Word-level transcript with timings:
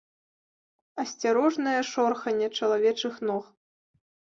Асцярожнае 1.03 1.77
шорханне 1.93 2.47
чалавечых 2.59 3.25
ног. 3.31 3.43